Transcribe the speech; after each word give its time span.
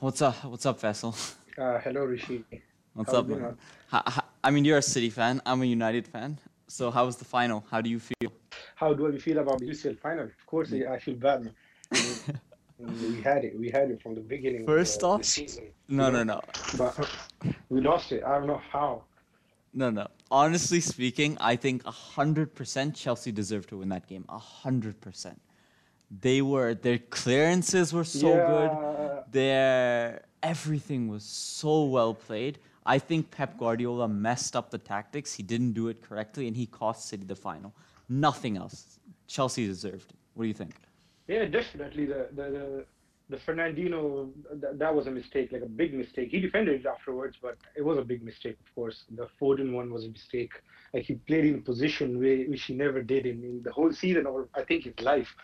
what's 0.00 0.22
up? 0.22 0.44
What's 0.44 0.66
up, 0.66 0.80
Vessel? 0.80 1.14
Uh, 1.56 1.78
hello, 1.80 2.04
Rishi. 2.04 2.44
What's 2.94 3.12
How 3.12 3.18
up, 3.18 3.26
man? 3.28 3.56
Ha- 3.88 4.02
ha- 4.06 4.24
I 4.44 4.50
mean, 4.50 4.64
you're 4.64 4.78
a 4.78 4.82
City 4.82 5.10
fan. 5.10 5.40
I'm 5.46 5.62
a 5.62 5.64
United 5.66 6.06
fan. 6.06 6.38
So, 6.68 6.90
how 6.90 7.06
was 7.06 7.16
the 7.16 7.24
final? 7.24 7.64
How 7.70 7.80
do 7.80 7.90
you 7.90 7.98
feel? 7.98 8.32
How 8.74 8.92
do 8.94 9.12
I 9.12 9.18
feel 9.18 9.38
about 9.38 9.58
the 9.58 9.66
UCL 9.66 9.98
final? 9.98 10.24
Of 10.24 10.46
course, 10.46 10.72
I 10.72 10.94
I 10.94 10.98
feel 10.98 11.14
bad. 11.16 11.44
man. 11.44 11.54
I 11.92 12.90
mean, 12.90 13.16
we 13.16 13.22
had 13.22 13.44
it. 13.44 13.58
We 13.58 13.70
had 13.70 13.90
it 13.90 14.00
from 14.02 14.14
the 14.14 14.20
beginning 14.20 14.64
First 14.66 15.02
of 15.02 15.10
off- 15.10 15.24
season. 15.24 15.64
No, 15.88 16.10
no, 16.10 16.22
no, 16.22 16.40
But 16.76 16.94
we 17.70 17.80
lost 17.80 18.12
it. 18.12 18.22
I 18.22 18.38
don't 18.38 18.46
know 18.46 18.60
how. 18.70 19.02
no, 19.72 19.90
no. 19.90 20.06
Honestly 20.30 20.80
speaking, 20.80 21.36
I 21.40 21.56
think 21.56 21.82
hundred 21.84 22.54
percent 22.54 22.94
Chelsea 22.94 23.32
deserved 23.32 23.70
to 23.70 23.78
win 23.78 23.88
that 23.88 24.06
game. 24.06 24.24
hundred 24.28 25.00
percent. 25.00 25.40
They 26.20 26.40
were 26.42 26.74
their 26.74 26.98
clearances 26.98 27.92
were 27.92 28.04
so 28.04 28.28
good. 28.52 28.70
Yeah. 29.18 29.24
Their 29.30 30.22
everything 30.42 31.08
was 31.08 31.24
so 31.24 31.84
well 31.84 32.14
played. 32.14 32.58
I 32.86 32.98
think 32.98 33.30
Pep 33.30 33.58
Guardiola 33.58 34.08
messed 34.08 34.56
up 34.56 34.70
the 34.70 34.78
tactics. 34.78 35.34
He 35.34 35.42
didn't 35.42 35.72
do 35.72 35.88
it 35.88 36.00
correctly, 36.00 36.46
and 36.48 36.56
he 36.56 36.66
cost 36.66 37.08
City 37.08 37.24
the 37.24 37.36
final. 37.36 37.74
Nothing 38.08 38.56
else. 38.56 38.98
Chelsea 39.26 39.66
deserved 39.66 40.10
it. 40.10 40.16
What 40.34 40.44
do 40.44 40.48
you 40.48 40.54
think? 40.54 40.74
Yeah, 41.26 41.44
definitely. 41.44 42.06
The 42.06 42.28
the 42.34 42.42
the, 42.42 42.84
the 43.28 43.36
Fernandinho 43.36 44.30
that, 44.62 44.78
that 44.78 44.94
was 44.94 45.06
a 45.06 45.10
mistake, 45.10 45.52
like 45.52 45.62
a 45.62 45.66
big 45.66 45.92
mistake. 45.92 46.30
He 46.30 46.40
defended 46.40 46.80
it 46.80 46.86
afterwards, 46.86 47.36
but 47.42 47.58
it 47.76 47.84
was 47.84 47.98
a 47.98 48.02
big 48.02 48.22
mistake, 48.22 48.56
of 48.64 48.74
course. 48.74 49.04
The 49.10 49.28
Foden 49.38 49.72
one 49.72 49.92
was 49.92 50.06
a 50.06 50.08
mistake. 50.08 50.52
Like 50.94 51.04
he 51.04 51.16
played 51.16 51.44
in 51.44 51.56
a 51.56 51.60
position 51.72 52.18
where, 52.18 52.38
which 52.44 52.64
he 52.64 52.74
never 52.74 53.02
did 53.02 53.26
in, 53.26 53.42
in 53.42 53.62
the 53.62 53.72
whole 53.72 53.92
season, 53.92 54.24
or 54.24 54.48
I 54.54 54.62
think 54.62 54.84
his 54.84 54.98
life. 55.00 55.34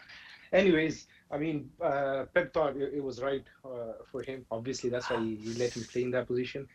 Anyways, 0.52 1.06
I 1.30 1.38
mean, 1.38 1.70
uh, 1.80 2.26
Pep 2.34 2.52
thought 2.52 2.76
it, 2.76 2.94
it 2.94 3.02
was 3.02 3.20
right 3.22 3.44
uh, 3.64 3.94
for 4.10 4.22
him. 4.22 4.44
Obviously, 4.50 4.90
that's 4.90 5.10
why 5.10 5.20
he, 5.20 5.36
he 5.36 5.54
let 5.54 5.72
him 5.76 5.84
play 5.84 6.02
in 6.02 6.10
that 6.12 6.26
position. 6.26 6.68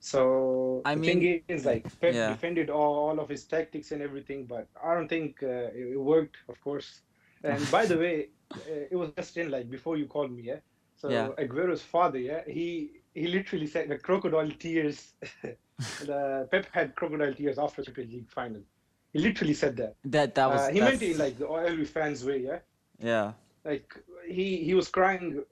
So 0.00 0.82
I 0.84 0.94
the 0.94 1.00
mean- 1.00 1.20
thing 1.20 1.42
is, 1.48 1.64
like 1.64 1.84
Pep 2.00 2.14
Yeah. 2.14 2.28
defended 2.30 2.70
all, 2.70 2.94
all 3.08 3.20
of 3.20 3.28
his 3.28 3.44
tactics 3.44 3.92
and 3.92 4.02
everything, 4.02 4.44
but 4.46 4.66
I 4.84 4.94
don't 4.94 5.08
think 5.08 5.42
uh, 5.42 5.46
it, 5.80 5.92
it 5.94 6.00
worked, 6.00 6.36
of 6.48 6.60
course. 6.60 7.00
And 7.44 7.70
by 7.70 7.86
the 7.86 7.96
way, 8.04 8.28
uh, 8.54 8.58
it 8.90 8.96
was 8.96 9.10
just 9.16 9.36
in 9.36 9.50
like 9.50 9.70
before 9.70 9.96
you 9.96 10.06
called 10.06 10.32
me, 10.32 10.42
yeah. 10.44 10.60
So 10.96 11.08
Yeah. 11.10 11.28
Aguero's 11.38 11.82
father, 11.82 12.18
yeah, 12.18 12.42
he 12.46 12.90
he 13.14 13.26
literally 13.28 13.66
said 13.66 13.88
the 13.88 13.98
crocodile 13.98 14.50
tears. 14.58 15.14
the 16.04 16.48
Pep 16.50 16.66
had 16.72 16.94
crocodile 16.96 17.34
tears 17.34 17.58
after 17.58 17.82
Champions 17.82 18.12
League 18.12 18.30
final. 18.30 18.62
He 19.12 19.18
literally 19.20 19.54
said 19.54 19.76
that. 19.76 19.94
That 20.04 20.34
that 20.34 20.46
was. 20.50 20.60
Uh, 20.60 20.72
he 20.72 20.80
meant 20.80 21.02
it 21.02 21.10
in 21.12 21.18
like 21.18 21.38
the 21.38 21.46
every 21.48 21.84
fans 21.84 22.24
way, 22.24 22.38
yeah. 22.38 22.58
Yeah. 22.98 23.32
Like 23.64 23.94
he 24.28 24.56
he 24.58 24.74
was 24.74 24.88
crying, 24.88 25.42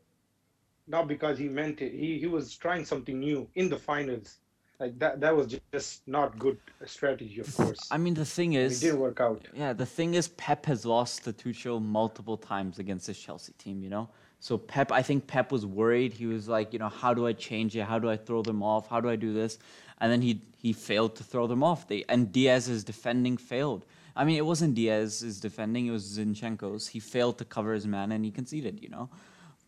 not 0.86 1.06
because 1.06 1.38
he 1.38 1.48
meant 1.48 1.80
it. 1.80 1.92
He 1.92 2.18
he 2.18 2.26
was 2.26 2.56
trying 2.56 2.84
something 2.84 3.18
new 3.18 3.48
in 3.54 3.68
the 3.68 3.78
finals. 3.78 4.38
Like 4.80 4.98
that 4.98 5.20
that 5.20 5.36
was 5.36 5.58
just 5.72 6.08
not 6.08 6.38
good 6.38 6.58
strategy, 6.86 7.40
of 7.40 7.54
course. 7.54 7.86
I 7.90 7.98
mean, 7.98 8.14
the 8.14 8.24
thing 8.24 8.54
is 8.54 8.82
it 8.82 8.86
didn't 8.86 9.00
work 9.00 9.20
out. 9.20 9.46
yeah, 9.52 9.72
the 9.74 9.86
thing 9.86 10.14
is, 10.14 10.28
Pep 10.28 10.64
has 10.66 10.86
lost 10.86 11.24
the 11.24 11.32
Tuchel 11.34 11.82
multiple 11.82 12.38
times 12.38 12.78
against 12.78 13.06
this 13.06 13.18
Chelsea 13.18 13.52
team. 13.58 13.82
You 13.82 13.90
know, 13.90 14.08
so 14.40 14.56
Pep, 14.56 14.90
I 14.90 15.02
think 15.02 15.26
Pep 15.26 15.52
was 15.52 15.66
worried. 15.66 16.14
He 16.14 16.26
was 16.26 16.48
like, 16.48 16.72
you 16.72 16.78
know, 16.78 16.88
how 16.88 17.12
do 17.12 17.26
I 17.26 17.34
change 17.34 17.76
it? 17.76 17.82
How 17.82 17.98
do 17.98 18.08
I 18.08 18.16
throw 18.16 18.40
them 18.42 18.62
off? 18.62 18.88
How 18.88 19.00
do 19.00 19.10
I 19.10 19.16
do 19.16 19.34
this? 19.34 19.58
And 20.00 20.10
then 20.10 20.22
he 20.22 20.40
he 20.56 20.72
failed 20.72 21.14
to 21.16 21.24
throw 21.24 21.46
them 21.46 21.62
off. 21.62 21.86
They 21.86 22.04
and 22.08 22.32
Dias's 22.32 22.82
defending 22.82 23.36
failed. 23.36 23.84
I 24.20 24.24
mean, 24.26 24.36
it 24.36 24.46
wasn't 24.52 24.74
Dias's 24.74 25.40
defending; 25.40 25.86
it 25.86 25.92
was 25.98 26.04
Zinchenko's. 26.18 26.88
He 26.94 27.00
failed 27.00 27.36
to 27.38 27.44
cover 27.44 27.72
his 27.78 27.86
man, 27.86 28.12
and 28.12 28.24
he 28.26 28.30
conceded. 28.30 28.82
You 28.84 28.90
know. 28.96 29.06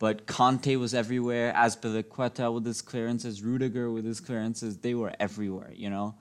But 0.02 0.26
Kanté 0.26 0.76
was 0.84 0.94
everywhere, 0.94 1.52
Azpilicueta 1.54 2.52
with 2.52 2.66
his 2.66 2.82
clearances, 2.82 3.40
Rudiger 3.40 3.88
with 3.96 4.04
his 4.04 4.18
clearances, 4.18 4.78
they 4.78 4.94
were 4.94 5.12
everywhere, 5.20 5.72
you 5.76 5.90
know? 5.90 6.16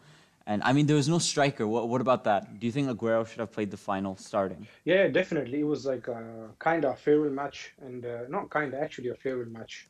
And 0.46 0.62
I 0.62 0.72
mean, 0.72 0.86
there 0.86 0.96
was 0.96 1.10
no 1.10 1.18
striker. 1.18 1.66
What, 1.68 1.90
what 1.90 2.00
about 2.00 2.24
that? 2.26 2.60
Do 2.60 2.68
you 2.68 2.72
think 2.72 2.90
Aguero 2.90 3.26
should 3.28 3.40
have 3.40 3.52
played 3.52 3.72
the 3.72 3.78
final 3.78 4.16
starting? 4.18 4.68
Yeah, 4.86 5.08
definitely. 5.08 5.62
It 5.62 5.70
was 5.76 5.88
like 5.88 6.08
a 6.08 6.22
kind 6.60 6.86
of 6.86 7.00
farewell 7.00 7.32
match, 7.32 7.74
and 7.82 8.06
uh, 8.06 8.20
not 8.30 8.52
kind 8.52 8.72
of 8.72 8.80
actually 8.80 9.10
a 9.10 9.16
farewell 9.16 9.50
match, 9.50 9.90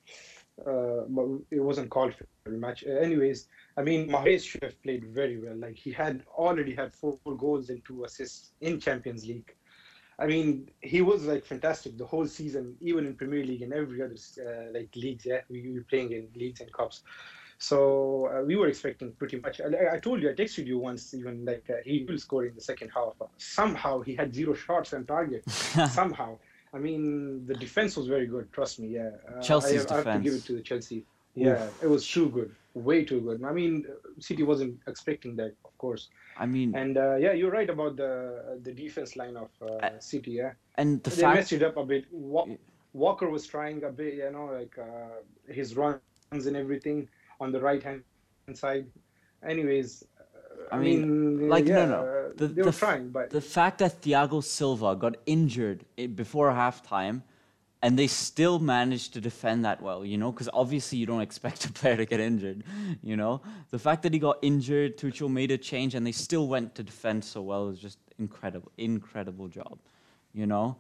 uh, 0.66 1.02
but 1.10 1.26
it 1.52 1.60
wasn't 1.60 1.90
called 1.90 2.14
match. 2.50 2.84
Uh, 2.88 2.92
anyways, 2.92 3.48
I 3.78 3.84
mean, 3.84 4.10
Mahrez 4.10 4.44
should 4.44 4.64
have 4.64 4.82
played 4.82 5.06
very 5.06 5.38
well. 5.40 5.56
Like 5.56 5.76
he 5.76 5.92
had 5.92 6.24
already 6.36 6.74
had 6.74 6.94
four 6.94 7.18
goals 7.38 7.70
and 7.70 7.84
two 7.86 8.04
assists 8.04 8.52
in 8.62 8.80
Champions 8.80 9.26
League. 9.28 9.54
I 10.20 10.28
mean, 10.28 10.70
he 10.82 11.02
was 11.02 11.26
like 11.26 11.46
fantastic 11.46 11.98
the 11.98 12.06
whole 12.06 12.28
season, 12.28 12.76
even 12.82 13.06
in 13.06 13.16
Premier 13.16 13.44
League 13.44 13.62
and 13.62 13.74
every 13.74 14.02
other 14.02 14.16
uh, 14.40 14.72
like 14.74 14.90
leagues. 14.96 15.26
Yeah, 15.26 15.42
we 15.50 15.62
we 15.62 15.74
were 15.74 15.86
playing 15.90 16.12
in 16.12 16.28
leagues 16.36 16.62
and 16.62 16.72
cups. 16.74 17.04
So 17.58 18.28
uh, 18.28 18.44
we 18.44 18.56
were 18.56 18.68
expecting 18.68 19.12
pretty 19.14 19.40
much. 19.40 19.62
I, 19.62 19.96
I 19.96 20.00
told 20.00 20.22
you, 20.22 20.30
I 20.30 20.34
texted 20.34 20.66
you 20.66 20.80
once, 20.80 21.14
even 21.14 21.46
like 21.46 21.70
uh, 21.70 21.74
he 21.86 22.06
will 22.08 22.18
score 22.18 22.46
in 22.46 22.56
the 22.56 22.62
second 22.62 22.90
half. 22.90 23.14
Somehow 23.38 24.02
he 24.02 24.16
had 24.16 24.34
zero 24.34 24.56
shots 24.56 24.94
on 24.94 25.06
target. 25.06 25.48
Somehow, 25.50 26.40
I 26.74 26.80
mean, 26.80 27.46
the 27.46 27.54
defense 27.54 27.96
was 27.96 28.08
very 28.08 28.26
good. 28.26 28.52
Trust 28.52 28.80
me. 28.80 28.88
Yeah, 28.88 29.12
uh, 29.30 29.42
Chelsea's 29.42 29.86
I, 29.88 29.94
I 29.94 29.98
have 29.98 30.14
to 30.16 30.20
give 30.20 30.34
it 30.34 30.44
to 30.46 30.54
the 30.54 30.62
Chelsea. 30.62 31.06
Yeah, 31.36 31.68
it 31.82 31.88
was 31.88 32.08
too 32.08 32.30
good, 32.30 32.52
way 32.74 33.04
too 33.06 33.22
good. 33.22 33.44
I 33.44 33.54
mean, 33.54 33.86
City 34.20 34.44
wasn't 34.44 34.80
expecting 34.88 35.36
that, 35.38 35.54
of 35.66 35.78
course. 35.78 36.10
I 36.38 36.46
mean, 36.46 36.76
And 36.76 36.98
uh, 36.98 37.16
yeah, 37.16 37.34
you're 37.34 37.52
right 37.52 37.70
about 37.70 37.96
the 37.98 38.60
the 38.64 38.72
defense 38.74 39.16
line 39.16 39.38
of 39.38 39.50
uh, 39.62 40.00
City. 40.00 40.32
Yeah, 40.32 40.54
and 40.76 41.02
the 41.04 41.10
they 41.10 41.22
fact. 41.22 41.36
messed 41.36 41.54
it 41.54 41.64
up 41.64 41.78
a 41.78 41.86
bit. 41.86 42.06
Wa- 42.12 42.48
Walker 42.94 43.30
was 43.30 43.48
trying 43.48 43.84
a 43.84 43.90
bit, 43.90 44.16
you 44.16 44.32
know, 44.32 44.46
like 44.60 44.78
uh, 44.78 45.22
his 45.48 45.76
runs 45.78 46.46
and 46.48 46.56
everything 46.58 47.08
on 47.40 47.52
the 47.52 47.60
right 47.62 47.82
hand 47.84 48.04
side. 48.54 48.88
Anyways, 49.48 50.04
uh, 50.20 50.76
I 50.76 50.80
mean, 50.80 51.02
mean, 51.40 51.50
like, 51.50 51.66
no, 51.66 51.78
yeah, 51.78 51.86
no. 51.86 52.02
uh, 52.02 52.30
The- 52.36 52.48
they 52.48 52.62
the 52.62 52.64
were 52.64 52.72
trying, 52.86 53.10
but 53.10 53.30
The 53.30 53.42
fact 53.42 53.78
that 53.80 54.02
Thiago 54.02 54.44
Silva 54.44 54.96
got 54.96 55.16
injured 55.26 55.86
before 56.16 56.50
halftime 56.52 57.24
and 57.84 57.98
they 57.98 58.08
still 58.08 58.60
managed 58.60 59.14
to 59.14 59.22
defend 59.22 59.66
that 59.66 59.82
well, 59.82 60.06
you 60.06 60.18
know, 60.18 60.32
because 60.32 60.50
obviously 60.54 60.98
you 60.98 61.06
don't 61.06 61.22
expect 61.22 61.66
a 61.66 61.72
player 61.72 61.98
to 61.98 62.06
get 62.06 62.20
injured, 62.20 62.64
you 63.02 63.18
know. 63.18 63.42
The 63.72 63.80
fact 63.80 64.04
that 64.04 64.14
he 64.14 64.20
got 64.20 64.38
injured, 64.42 64.98
Tuchel 64.98 65.30
made 65.30 65.52
a 65.52 65.58
change, 65.58 65.96
and 65.96 66.06
they 66.06 66.12
still 66.12 66.48
went 66.48 66.76
to 66.76 66.84
defend 66.84 67.24
so 67.24 67.42
well 67.42 67.70
is 67.70 67.80
just 67.80 67.98
incredible, 68.20 68.72
incredible 68.78 69.48
job, 69.48 69.80
you 70.34 70.46
know. 70.46 70.78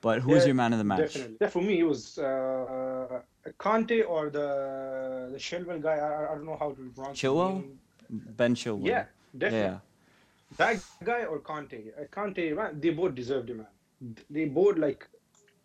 But 0.00 0.22
who's 0.22 0.42
Yeah, 0.42 0.46
your 0.46 0.54
man 0.54 0.72
of 0.72 0.78
the 0.78 0.84
match? 0.84 1.00
Definitely. 1.12 1.36
Yeah, 1.42 1.48
for 1.48 1.62
me, 1.62 1.80
it 1.80 1.82
was 1.82 2.16
uh, 2.16 3.20
Kanté 3.58 4.08
or 4.08 4.30
the 4.30 5.28
the 5.32 5.38
Chilwell 5.38 5.80
guy. 5.82 5.96
I, 5.96 6.32
I 6.32 6.34
don't 6.36 6.46
know 6.46 6.56
how 6.58 6.70
to 6.70 6.90
pronounce 6.94 7.20
Chilwell? 7.20 7.62
Ben 8.08 8.54
Chilwell. 8.54 8.86
Yeah, 8.86 9.04
definitely. 9.36 9.76
Yeah. 9.76 10.56
That 10.56 10.82
guy 11.04 11.24
or 11.24 11.38
Kanté. 11.40 11.92
Uh, 11.98 12.04
Kanté, 12.10 12.56
man, 12.56 12.80
they 12.80 12.90
both 12.90 13.14
deserved 13.14 13.50
it, 13.50 13.56
man. 13.58 13.66
They 14.30 14.46
both 14.46 14.78
like 14.78 15.06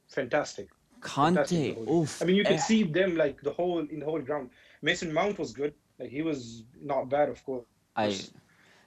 fantastic. 0.07 0.69
Kanté. 1.01 1.35
fantastic 1.35 1.77
Oof. 1.89 2.21
I 2.21 2.25
mean, 2.25 2.35
you 2.35 2.43
eh, 2.43 2.49
could 2.49 2.59
see 2.59 2.83
them 2.83 3.15
like 3.15 3.41
the 3.41 3.51
whole 3.51 3.79
in 3.79 3.99
the 3.99 4.05
whole 4.05 4.21
ground. 4.21 4.49
Mason 4.81 5.13
Mount 5.13 5.37
was 5.37 5.53
good. 5.53 5.73
Like 5.99 6.09
he 6.09 6.21
was 6.21 6.63
not 6.81 7.09
bad, 7.09 7.29
of 7.29 7.43
course. 7.45 7.65
I. 7.95 8.17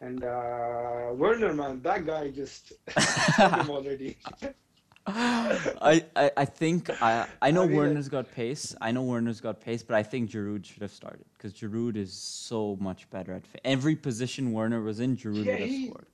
And 0.01 0.23
uh, 0.23 1.11
Werner, 1.15 1.53
man, 1.53 1.83
that 1.83 2.07
guy 2.07 2.31
just 2.31 2.73
him 3.37 3.69
already. 3.69 4.17
I, 5.07 6.05
I, 6.15 6.31
I 6.37 6.45
think 6.45 6.91
I 7.03 7.27
I 7.41 7.51
know 7.51 7.63
I 7.63 7.67
mean, 7.67 7.77
Werner's 7.77 8.09
got 8.09 8.31
pace. 8.31 8.77
I 8.81 8.93
know 8.93 9.03
Werner's 9.03 9.41
got 9.41 9.61
pace, 9.61 9.83
but 9.83 9.97
I 9.97 10.03
think 10.03 10.31
Giroud 10.31 10.65
should 10.65 10.83
have 10.83 10.93
started 10.93 11.25
because 11.33 11.53
Giroud 11.55 11.97
is 11.97 12.13
so 12.13 12.77
much 12.81 13.09
better 13.11 13.33
at 13.33 13.43
every 13.65 13.97
position 13.97 14.53
Werner 14.53 14.83
was 14.83 15.01
in. 15.01 15.17
Giroud 15.17 15.45
Yeah, 15.45 15.53
would 15.53 15.61
have 15.61 15.69
he- 15.69 15.87
scored. 15.89 16.07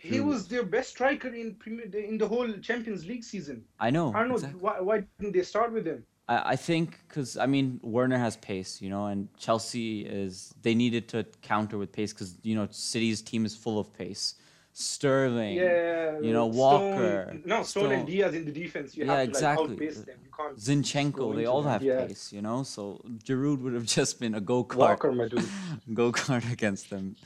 He 0.00 0.20
was 0.20 0.46
their 0.46 0.62
best 0.62 0.90
striker 0.90 1.28
in 1.28 1.56
in 1.92 2.18
the 2.18 2.28
whole 2.28 2.50
Champions 2.58 3.04
League 3.04 3.24
season. 3.24 3.64
I 3.80 3.90
know. 3.90 4.12
I 4.14 4.20
don't 4.20 4.28
know 4.28 4.34
exactly. 4.36 4.60
why, 4.60 4.80
why 4.80 5.04
didn't 5.18 5.34
they 5.34 5.42
start 5.42 5.72
with 5.72 5.86
him? 5.86 6.04
I, 6.28 6.52
I 6.52 6.56
think 6.56 7.00
because 7.08 7.36
I 7.36 7.46
mean 7.46 7.80
Werner 7.82 8.18
has 8.18 8.36
pace, 8.36 8.80
you 8.80 8.90
know, 8.90 9.06
and 9.06 9.28
Chelsea 9.36 10.02
is 10.02 10.54
they 10.62 10.74
needed 10.74 11.08
to 11.08 11.26
counter 11.42 11.78
with 11.78 11.90
pace 11.90 12.12
because 12.12 12.38
you 12.42 12.54
know 12.54 12.68
City's 12.70 13.22
team 13.22 13.44
is 13.44 13.56
full 13.56 13.78
of 13.80 13.92
pace. 13.92 14.34
Sterling, 14.80 15.56
Yeah, 15.56 16.20
you 16.20 16.32
know, 16.32 16.46
Stone- 16.52 16.56
Walker, 16.56 17.36
no, 17.44 17.62
Stone, 17.62 17.64
Stone. 17.64 17.92
and 17.92 18.06
Dias 18.06 18.32
in 18.34 18.44
the 18.44 18.52
defense. 18.52 18.96
You 18.96 19.06
Yeah, 19.06 19.16
have 19.16 19.24
to 19.24 19.28
exactly. 19.30 19.64
like 19.64 19.72
outpace 19.72 20.00
them. 20.02 20.18
You 20.24 20.30
can't 20.38 20.56
Zinchenko, 20.56 21.34
they 21.34 21.46
all 21.46 21.62
them. 21.62 21.72
have 21.72 21.82
Yeah. 21.82 22.06
pace, 22.06 22.32
you 22.32 22.42
know. 22.42 22.62
So 22.62 23.00
Giroud 23.26 23.60
would 23.62 23.72
have 23.74 23.86
just 23.98 24.20
been 24.20 24.34
a 24.36 24.40
go 24.40 24.62
kart, 24.62 24.78
Walker, 24.78 25.10
my 25.12 25.26
go 26.00 26.12
kart 26.12 26.46
against 26.52 26.90
them, 26.90 27.16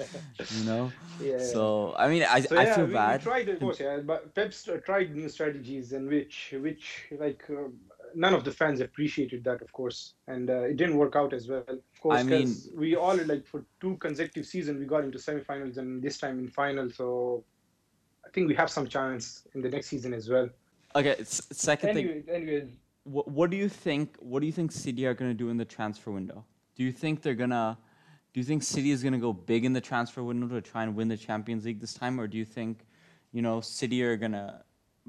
you 0.56 0.64
know. 0.64 0.84
Yeah. 1.20 1.38
So 1.38 1.94
I 2.02 2.08
mean, 2.08 2.22
I 2.36 2.40
So, 2.40 2.56
I 2.56 2.64
yeah, 2.64 2.74
feel 2.76 2.86
we, 2.86 2.94
bad. 2.94 3.20
We 3.20 3.24
tried, 3.30 3.48
of 3.50 3.60
course, 3.60 3.80
yeah, 3.80 3.98
but 3.98 4.34
Pep 4.34 4.50
tried 4.86 5.14
new 5.14 5.28
strategies, 5.28 5.92
in 5.92 6.08
which, 6.08 6.54
which 6.58 6.84
like, 7.24 7.42
uh, 7.50 7.68
none 8.14 8.34
of 8.34 8.44
the 8.44 8.50
fans 8.50 8.80
appreciated 8.80 9.44
that, 9.44 9.62
of 9.62 9.72
course, 9.72 10.14
and 10.28 10.50
uh, 10.50 10.62
it 10.62 10.76
didn't 10.76 10.96
work 10.96 11.16
out 11.16 11.32
as 11.32 11.48
well. 11.48 11.64
Of 11.68 12.00
course, 12.00 12.20
I 12.20 12.22
mean- 12.22 12.54
we 12.74 12.96
all 12.96 13.16
like 13.16 13.46
for 13.46 13.64
two 13.80 13.96
consecutive 13.98 14.46
seasons 14.46 14.78
we 14.78 14.86
got 14.86 15.04
into 15.04 15.18
semifinals, 15.18 15.76
and 15.78 16.02
this 16.02 16.18
time 16.18 16.38
in 16.38 16.48
final. 16.48 16.90
So 16.90 17.44
I 18.26 18.30
think 18.30 18.48
we 18.48 18.54
have 18.54 18.70
some 18.70 18.86
chance 18.86 19.46
in 19.54 19.62
the 19.62 19.68
next 19.68 19.88
season 19.88 20.12
as 20.14 20.28
well. 20.28 20.48
Okay, 20.94 21.16
s- 21.20 21.42
second 21.52 21.94
thing. 21.94 22.06
Anyway, 22.08 22.22
anyways, 22.30 22.68
what, 23.04 23.28
what 23.28 23.50
do 23.50 23.56
you 23.56 23.68
think? 23.68 24.16
What 24.20 24.40
do 24.40 24.46
you 24.46 24.52
think 24.52 24.72
City 24.72 25.06
are 25.06 25.14
going 25.14 25.30
to 25.30 25.34
do 25.36 25.48
in 25.50 25.56
the 25.56 25.64
transfer 25.64 26.10
window? 26.10 26.44
Do 26.76 26.82
you 26.84 26.92
think 26.92 27.22
they're 27.22 27.34
gonna? 27.34 27.78
Do 28.34 28.40
you 28.40 28.44
think 28.44 28.62
City 28.62 28.90
is 28.92 29.02
going 29.02 29.12
to 29.12 29.18
go 29.18 29.32
big 29.32 29.64
in 29.66 29.72
the 29.74 29.80
transfer 29.80 30.22
window 30.22 30.48
to 30.48 30.60
try 30.62 30.84
and 30.84 30.96
win 30.96 31.08
the 31.08 31.16
Champions 31.18 31.66
League 31.66 31.80
this 31.80 31.92
time, 31.92 32.18
or 32.18 32.26
do 32.26 32.38
you 32.38 32.46
think, 32.46 32.86
you 33.32 33.42
know, 33.42 33.60
City 33.60 34.02
are 34.02 34.16
going 34.16 34.32
to 34.32 34.62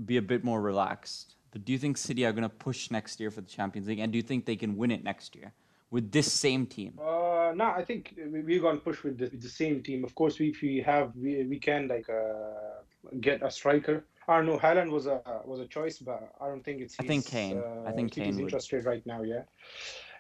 be 0.04 0.18
a 0.18 0.22
bit 0.22 0.44
more 0.44 0.62
relaxed? 0.62 1.36
But 1.54 1.66
do 1.66 1.72
you 1.72 1.78
think 1.78 1.98
City 1.98 2.26
are 2.26 2.32
going 2.34 2.50
to 2.50 2.50
push 2.68 2.90
next 2.90 3.20
year 3.20 3.30
for 3.30 3.42
the 3.42 3.48
Champions 3.48 3.88
League, 3.88 4.00
and 4.00 4.12
do 4.12 4.18
you 4.18 4.24
think 4.24 4.46
they 4.46 4.56
can 4.56 4.76
win 4.76 4.90
it 4.90 5.04
next 5.04 5.36
year 5.36 5.54
with 5.92 6.12
this 6.12 6.34
same 6.34 6.66
team? 6.66 7.00
Uh, 7.00 7.54
no, 7.56 7.66
I 7.66 7.84
think 7.86 8.16
we- 8.18 8.42
we're 8.42 8.60
gonna 8.68 8.80
push 8.80 9.04
with 9.04 9.20
the, 9.20 9.26
with 9.26 9.42
the 9.42 9.50
same 9.64 9.84
team. 9.84 10.04
Of 10.04 10.16
course, 10.16 10.40
if 10.40 10.62
we 10.64 10.82
have, 10.82 11.16
we, 11.16 11.44
we 11.46 11.60
can 11.60 11.88
like 11.88 12.10
uh, 12.10 12.82
get 13.22 13.44
a 13.44 13.52
striker. 13.52 14.04
I 14.28 14.38
don't 14.38 14.48
know. 14.48 14.58
Haaland 14.58 14.90
was 14.90 15.06
a 15.06 15.22
was 15.46 15.60
a 15.60 15.68
choice, 15.68 16.00
but 16.00 16.20
I 16.42 16.48
don't 16.48 16.64
think 16.66 16.82
it's. 16.82 16.96
I 17.00 17.04
think 17.04 17.26
Kane. 17.28 17.58
I 17.86 17.90
Uh, 17.90 17.92
think 17.98 18.14
Kane 18.14 18.36
would. 18.36 18.46
interested 18.46 18.86
right 18.86 19.06
now. 19.06 19.22
Yeah, 19.22 19.44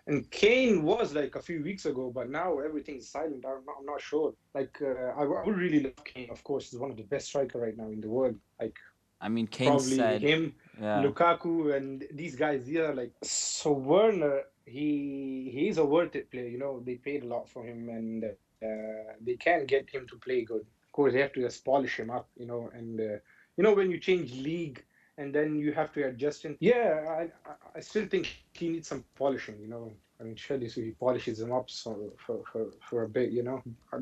and 0.05 0.29
Kane 0.29 0.83
was 0.83 1.15
like 1.15 1.33
a 1.35 1.41
few 1.41 1.63
weeks 1.63 1.85
ago, 1.91 2.11
but 2.13 2.29
now 2.29 2.59
everything's 2.59 3.07
silent. 3.07 3.43
I'm 3.47 3.65
not, 3.65 3.75
I'm 3.79 3.85
not 3.93 4.01
sure. 4.01 4.33
Like 4.53 4.75
uh, 4.81 5.19
I, 5.19 5.23
I 5.23 5.43
would 5.45 5.57
really 5.65 5.79
love 5.87 6.03
Kane. 6.03 6.29
Of 6.29 6.43
course, 6.43 6.69
he's 6.69 6.79
one 6.79 6.91
of 6.91 6.97
the 6.97 7.07
best 7.13 7.25
striker 7.31 7.57
right 7.65 7.77
now 7.81 7.87
in 7.95 8.01
the 8.01 8.09
world. 8.17 8.35
Like 8.61 8.77
I 9.23 9.29
mean, 9.29 9.47
Kane 9.47 9.79
probably 9.79 10.03
said, 10.03 10.29
him, 10.29 10.55
yeah, 10.79 11.13
Lukaku, 11.15 11.75
and 11.75 12.05
these 12.13 12.35
guys. 12.35 12.65
These 12.65 12.77
are 12.79 12.95
like 12.95 13.13
so 13.23 13.73
Werner. 13.73 14.43
He 14.65 15.49
he's 15.53 15.77
a 15.77 15.85
worth 15.85 16.15
it 16.15 16.31
player. 16.31 16.47
You 16.47 16.59
know 16.59 16.81
they 16.85 16.95
paid 16.95 17.23
a 17.23 17.27
lot 17.27 17.49
for 17.49 17.65
him, 17.65 17.89
and 17.89 18.25
uh, 18.25 19.13
they 19.21 19.35
can 19.35 19.65
get 19.65 19.89
him 19.89 20.07
to 20.09 20.17
play 20.17 20.43
good. 20.43 20.61
Of 20.61 20.91
course, 20.93 21.13
they 21.13 21.21
have 21.21 21.33
to 21.33 21.41
just 21.41 21.65
polish 21.65 21.99
him 21.99 22.11
up. 22.11 22.29
You 22.37 22.47
know, 22.47 22.71
and 22.73 22.99
uh, 22.99 23.17
you 23.57 23.63
know 23.63 23.73
when 23.73 23.91
you 23.91 23.99
change 23.99 24.33
league 24.33 24.83
and 25.17 25.33
then 25.33 25.55
you 25.57 25.73
have 25.73 25.91
to 25.93 26.03
adjust 26.05 26.43
him. 26.43 26.57
Yeah, 26.59 27.05
I 27.07 27.29
I- 27.75 27.81
still 27.81 28.07
think 28.07 28.27
he 28.27 28.69
needs 28.69 28.87
some 28.87 29.05
polishing. 29.15 29.59
You 29.61 29.67
know, 29.67 29.93
I 30.19 30.23
mean, 30.23 30.35
surely 30.35 30.69
so 30.69 30.81
he 30.81 30.91
polishes 30.91 31.39
him 31.41 31.51
up 31.51 31.69
so 31.69 32.13
for, 32.17 32.43
for 32.51 32.67
for 32.89 33.03
a 33.03 33.09
bit. 33.09 33.31
You 33.31 33.43
know, 33.43 33.61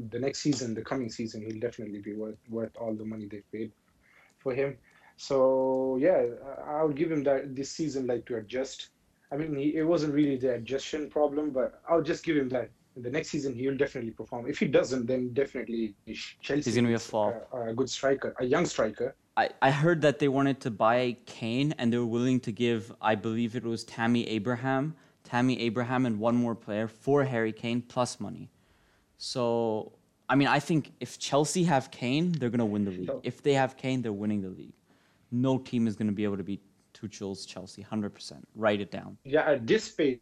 the 0.09 0.19
next 0.19 0.39
season, 0.41 0.73
the 0.73 0.83
coming 0.83 1.09
season, 1.09 1.41
he'll 1.41 1.59
definitely 1.59 1.99
be 1.99 2.13
worth 2.13 2.37
worth 2.49 2.75
all 2.77 2.93
the 2.95 3.05
money 3.05 3.27
they 3.27 3.43
paid 3.51 3.71
for 4.39 4.53
him. 4.53 4.77
So 5.17 5.97
yeah, 5.99 6.25
I- 6.45 6.71
I'll 6.77 6.89
give 6.89 7.11
him 7.11 7.23
that 7.23 7.55
this 7.55 7.71
season 7.71 8.07
like 8.07 8.25
to 8.25 8.37
adjust. 8.37 8.89
I 9.31 9.37
mean, 9.37 9.55
he, 9.55 9.75
it 9.77 9.83
wasn't 9.83 10.13
really 10.13 10.35
the 10.37 10.55
adjustment 10.55 11.09
problem, 11.11 11.51
but 11.51 11.81
I'll 11.89 12.01
just 12.01 12.23
give 12.23 12.35
him 12.37 12.49
that. 12.49 12.69
The 12.97 13.09
next 13.09 13.29
season 13.29 13.55
he'll 13.55 13.77
definitely 13.77 14.11
perform. 14.11 14.47
If 14.49 14.59
he 14.59 14.67
doesn't, 14.67 15.05
then 15.05 15.31
definitely 15.33 15.95
Chelsea. 16.41 16.63
He's 16.69 16.75
gonna 16.75 16.89
be 16.89 16.93
a 16.95 16.99
flop. 16.99 17.47
A, 17.53 17.69
a 17.69 17.73
good 17.73 17.89
striker, 17.89 18.35
a 18.39 18.45
young 18.45 18.65
striker. 18.65 19.15
I, 19.37 19.49
I 19.61 19.71
heard 19.71 20.01
that 20.01 20.19
they 20.19 20.27
wanted 20.27 20.59
to 20.61 20.71
buy 20.71 21.15
Kane 21.25 21.73
and 21.77 21.91
they 21.93 21.97
were 21.97 22.05
willing 22.05 22.41
to 22.41 22.51
give, 22.51 22.93
I 23.01 23.15
believe 23.15 23.55
it 23.55 23.63
was 23.63 23.85
Tammy 23.85 24.27
Abraham, 24.27 24.93
Tammy 25.23 25.57
Abraham 25.61 26.05
and 26.05 26.19
one 26.19 26.35
more 26.35 26.53
player 26.53 26.89
for 26.89 27.23
Harry 27.23 27.53
Kane 27.53 27.81
plus 27.81 28.19
money. 28.19 28.49
So, 29.17 29.93
I 30.27 30.35
mean, 30.35 30.49
I 30.49 30.59
think 30.59 30.91
if 30.99 31.17
Chelsea 31.17 31.63
have 31.63 31.91
Kane, 31.91 32.33
they're 32.33 32.49
going 32.49 32.59
to 32.59 32.65
win 32.65 32.83
the 32.83 32.91
league. 32.91 33.09
If 33.23 33.41
they 33.41 33.53
have 33.53 33.77
Kane, 33.77 34.01
they're 34.01 34.11
winning 34.11 34.41
the 34.41 34.49
league. 34.49 34.73
No 35.31 35.57
team 35.57 35.87
is 35.87 35.95
going 35.95 36.07
to 36.07 36.13
be 36.13 36.23
able 36.23 36.37
to 36.37 36.43
beat 36.43 36.61
Tuchel's 36.93 37.45
Chelsea, 37.45 37.83
100%. 37.83 38.43
Write 38.55 38.81
it 38.81 38.91
down. 38.91 39.17
Yeah, 39.23 39.49
at 39.49 39.65
this 39.65 39.89
pace, 39.89 40.19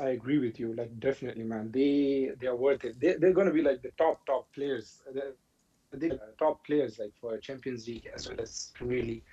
I 0.00 0.10
agree 0.10 0.38
with 0.38 0.58
you. 0.58 0.74
Like 0.74 0.98
definitely, 0.98 1.44
man. 1.44 1.70
They 1.70 2.30
they 2.40 2.46
are 2.46 2.56
worth 2.56 2.84
it. 2.84 2.98
They 3.00 3.14
they're 3.14 3.34
gonna 3.34 3.52
be 3.52 3.62
like 3.62 3.82
the 3.82 3.90
top 3.98 4.24
top 4.26 4.48
players. 4.54 5.02
They're, 5.12 5.34
they're 5.92 6.18
top 6.38 6.64
players 6.64 6.98
like 6.98 7.12
for 7.20 7.36
Champions 7.38 7.86
League 7.86 8.08
as 8.14 8.28
well 8.28 8.40
as 8.40 8.72
Premier 8.74 9.02
League. 9.02 9.24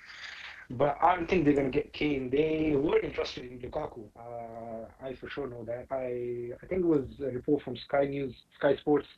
But 0.70 0.98
I 1.02 1.16
don't 1.16 1.28
think 1.28 1.44
they're 1.44 1.54
gonna 1.54 1.70
get 1.70 1.92
Kane. 1.94 2.28
They 2.28 2.74
were 2.76 2.98
interested 3.00 3.50
in 3.50 3.58
Lukaku. 3.60 4.04
Uh, 4.16 4.86
I 5.02 5.14
for 5.14 5.28
sure 5.28 5.48
know 5.48 5.64
that. 5.64 5.86
I 5.90 6.52
I 6.62 6.66
think 6.66 6.82
it 6.82 6.86
was 6.86 7.06
a 7.20 7.30
report 7.30 7.62
from 7.62 7.76
Sky 7.76 8.04
News, 8.04 8.34
Sky 8.58 8.76
Sports, 8.76 9.08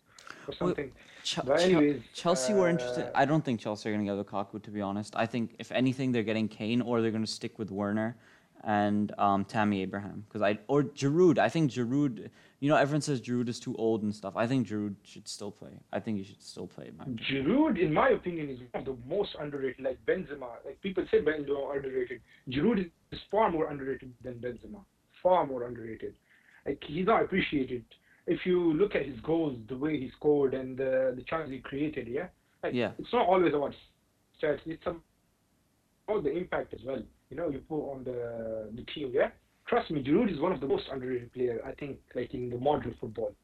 or 0.46 0.54
Well, 0.60 0.68
something. 0.68 0.92
Ch- 1.22 1.36
But 1.44 1.58
Ch- 1.58 1.62
anyways, 1.62 2.02
Chelsea 2.12 2.52
were 2.52 2.68
interested. 2.68 3.06
uh, 3.06 3.12
I 3.14 3.24
don't 3.24 3.44
think 3.44 3.60
Chelsea 3.60 3.88
are 3.88 3.92
going 3.92 4.04
to 4.06 4.14
get 4.14 4.26
Lukaku, 4.26 4.62
to 4.62 4.70
be 4.70 4.80
honest. 4.80 5.14
I 5.16 5.26
think 5.26 5.54
if 5.58 5.72
anything, 5.72 6.12
they're 6.12 6.22
getting 6.22 6.48
Kane 6.48 6.80
or 6.82 7.00
they're 7.00 7.10
going 7.10 7.24
to 7.24 7.30
stick 7.30 7.58
with 7.58 7.70
Werner 7.70 8.16
and 8.62 9.12
um, 9.18 9.44
Tammy 9.44 9.82
Abraham 9.82 10.24
because 10.28 10.42
I 10.42 10.58
or 10.68 10.84
Giroud. 10.84 11.38
I 11.38 11.48
think 11.48 11.70
Giroud. 11.70 12.28
You 12.60 12.70
know, 12.70 12.76
everyone 12.76 13.02
says 13.02 13.20
Giroud 13.20 13.48
is 13.50 13.60
too 13.60 13.74
old 13.76 14.02
and 14.02 14.14
stuff. 14.14 14.34
I 14.36 14.46
think 14.46 14.66
Giroud 14.66 14.94
should 15.02 15.28
still 15.28 15.50
play. 15.50 15.72
I 15.92 16.00
think 16.00 16.16
he 16.18 16.24
should 16.24 16.42
still 16.42 16.66
play. 16.66 16.90
Man. 16.96 17.18
Giroud, 17.30 17.78
in 17.78 17.92
my 17.92 18.08
opinion, 18.10 18.48
is 18.48 18.58
one 18.72 18.80
of 18.80 18.84
the 18.86 18.96
most 19.06 19.34
underrated. 19.38 19.84
Like 19.84 19.98
Benzema, 20.06 20.48
like 20.64 20.80
people 20.82 21.04
say 21.10 21.18
Benzema 21.20 21.74
underrated. 21.76 22.20
Giroud 22.48 22.90
is 23.12 23.20
far 23.30 23.50
more 23.50 23.70
underrated 23.70 24.12
than 24.22 24.34
Benzema. 24.34 24.80
Far 25.22 25.46
more 25.46 25.64
underrated. 25.64 26.14
Like 26.66 26.82
he's 26.86 27.06
not 27.06 27.22
appreciated. 27.22 27.84
If 28.26 28.46
you 28.46 28.72
look 28.72 28.94
at 28.94 29.04
his 29.04 29.20
goals, 29.20 29.58
the 29.68 29.76
way 29.76 29.98
he 29.98 30.10
scored 30.16 30.54
and 30.54 30.76
the 30.76 31.12
the 31.16 31.22
chances 31.22 31.50
he 31.52 31.58
created, 31.58 32.08
yeah. 32.08 32.28
Like, 32.62 32.74
Yeah. 32.74 32.92
It's 32.98 33.12
not 33.12 33.26
always 33.28 33.52
about 33.54 33.74
stats. 34.40 34.60
It's 34.66 34.86
about 34.86 36.24
the 36.24 36.32
impact 36.32 36.72
as 36.74 36.80
well. 36.84 37.02
You 37.30 37.36
know, 37.36 37.48
you 37.50 37.58
put 37.58 37.90
on 37.92 38.04
the 38.04 38.70
the 38.74 38.84
team, 38.92 39.10
yeah. 39.12 39.30
Trust 39.66 39.90
me, 39.90 40.02
Giroud 40.02 40.30
is 40.32 40.40
one 40.40 40.52
of 40.52 40.60
the 40.60 40.66
most 40.66 40.84
underrated 40.92 41.32
players. 41.32 41.60
I 41.64 41.72
think, 41.72 41.98
like 42.14 42.34
in 42.34 42.50
the 42.50 42.58
modern 42.58 42.94
football. 43.00 43.34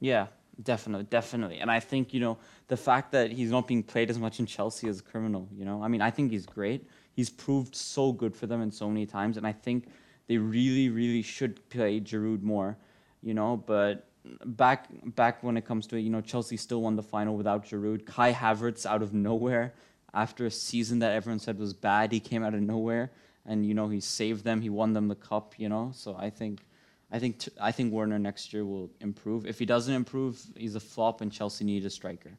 Yeah, 0.00 0.26
definitely, 0.62 1.06
definitely. 1.10 1.58
And 1.58 1.70
I 1.70 1.80
think 1.80 2.14
you 2.14 2.20
know 2.20 2.38
the 2.68 2.76
fact 2.76 3.12
that 3.12 3.30
he's 3.30 3.50
not 3.50 3.66
being 3.66 3.82
played 3.82 4.10
as 4.10 4.18
much 4.18 4.40
in 4.40 4.46
Chelsea 4.46 4.88
is 4.88 5.00
criminal. 5.00 5.48
You 5.54 5.64
know, 5.64 5.82
I 5.82 5.88
mean, 5.88 6.00
I 6.00 6.10
think 6.10 6.30
he's 6.30 6.46
great. 6.46 6.86
He's 7.12 7.30
proved 7.30 7.74
so 7.74 8.12
good 8.12 8.34
for 8.34 8.46
them 8.46 8.62
in 8.62 8.70
so 8.70 8.88
many 8.88 9.06
times, 9.06 9.36
and 9.36 9.46
I 9.46 9.52
think 9.52 9.88
they 10.26 10.38
really, 10.38 10.88
really 10.88 11.22
should 11.22 11.68
play 11.70 12.00
Giroud 12.00 12.42
more. 12.42 12.76
You 13.22 13.34
know, 13.34 13.56
but 13.66 14.08
back 14.44 14.86
back 15.14 15.42
when 15.42 15.56
it 15.56 15.64
comes 15.64 15.86
to 15.88 15.96
it, 15.96 16.00
you 16.00 16.10
know, 16.10 16.20
Chelsea 16.20 16.56
still 16.56 16.82
won 16.82 16.96
the 16.96 17.02
final 17.02 17.36
without 17.36 17.64
Giroud. 17.66 18.06
Kai 18.06 18.32
Havertz 18.32 18.86
out 18.86 19.02
of 19.02 19.12
nowhere 19.12 19.74
after 20.14 20.46
a 20.46 20.50
season 20.50 20.98
that 21.00 21.12
everyone 21.12 21.38
said 21.38 21.58
was 21.58 21.72
bad, 21.72 22.12
he 22.12 22.20
came 22.20 22.42
out 22.42 22.54
of 22.54 22.60
nowhere, 22.60 23.12
and 23.46 23.64
you 23.66 23.74
know 23.74 23.88
he 23.88 24.00
saved 24.00 24.44
them. 24.44 24.60
He 24.60 24.70
won 24.70 24.92
them 24.92 25.08
the 25.08 25.14
cup. 25.14 25.54
You 25.58 25.68
know, 25.68 25.90
so 25.94 26.16
I 26.18 26.30
think. 26.30 26.66
I 27.12 27.18
think 27.18 27.38
t- 27.40 27.50
I 27.60 27.72
think 27.72 27.92
Werner 27.92 28.20
next 28.20 28.52
year 28.52 28.64
will 28.64 28.88
improve. 29.00 29.44
If 29.44 29.58
he 29.58 29.66
doesn't 29.66 29.92
improve, 29.92 30.40
he's 30.56 30.76
a 30.76 30.80
flop, 30.80 31.22
and 31.22 31.32
Chelsea 31.32 31.64
need 31.64 31.84
a 31.84 31.90
striker. 31.90 32.38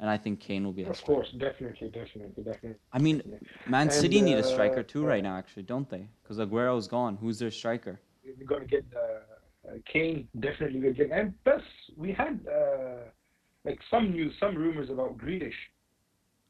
And 0.00 0.08
I 0.08 0.16
think 0.16 0.40
Kane 0.40 0.64
will 0.64 0.72
be 0.72 0.84
Of 0.84 0.96
striker. 0.96 1.12
course, 1.12 1.32
definitely, 1.32 1.88
definitely, 1.88 2.42
definitely. 2.42 2.76
I 2.92 2.98
mean, 2.98 3.22
Man 3.66 3.82
And, 3.88 3.92
City 3.92 4.22
need 4.22 4.38
a 4.38 4.42
striker 4.42 4.80
uh, 4.80 4.84
too 4.84 5.04
right 5.04 5.22
now, 5.22 5.36
actually, 5.36 5.64
don't 5.64 5.88
they? 5.88 6.08
Because 6.22 6.38
Aguero's 6.38 6.86
gone. 6.88 7.16
Who's 7.20 7.38
their 7.38 7.50
striker? 7.50 8.00
we're 8.24 8.46
going 8.46 8.62
to 8.62 8.66
get 8.66 8.84
uh, 8.94 8.98
uh, 8.98 9.20
Kane 9.90 10.28
definitely 10.40 10.80
will 10.80 10.92
get 10.92 11.10
and 11.10 11.34
plus 11.44 11.62
we 11.96 12.12
had 12.12 12.40
uh, 12.50 13.08
like 13.64 13.80
some 13.90 14.10
news 14.10 14.34
some 14.40 14.54
rumors 14.54 14.90
about 14.90 15.18
Grealish. 15.18 15.52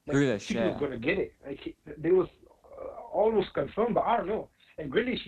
Like, 0.07 0.17
Grealish, 0.17 0.51
yeah. 0.51 0.69
was 0.69 0.79
going 0.79 0.93
to 0.93 0.99
get 0.99 1.19
it. 1.19 1.35
Like 1.45 1.61
he, 1.61 1.75
they 1.99 2.11
was 2.11 2.29
uh, 2.79 3.01
almost 3.13 3.53
confirmed 3.55 3.95
but 3.95 4.05
I 4.05 4.19
don't 4.19 4.29
know. 4.29 4.49
And 4.79 4.93
Grealish 4.93 5.21